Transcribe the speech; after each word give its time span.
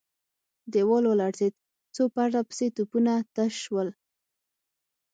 دېوال 0.73 1.03
ولړزېد، 1.07 1.53
څو 1.95 2.03
پرله 2.13 2.41
پسې 2.49 2.67
توپونه 2.75 3.13
تش 3.35 3.53
شول. 3.63 3.89